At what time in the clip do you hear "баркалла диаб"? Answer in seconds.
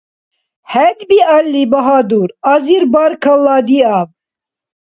2.93-4.09